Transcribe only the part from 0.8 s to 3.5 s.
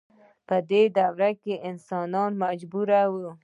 دوره کې انسانان مجبور وو.